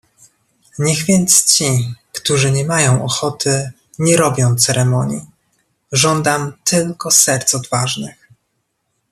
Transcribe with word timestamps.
"Niech 0.79 1.05
więc 1.05 1.45
ci, 1.55 1.95
którzy 2.13 2.51
niemają 2.51 3.05
ochoty, 3.05 3.71
nie 3.99 4.17
robią 4.17 4.55
ceremonii; 4.55 5.27
żądam 5.91 6.53
tylko 6.63 7.11
serc 7.11 7.55
odważnych." 7.55 8.27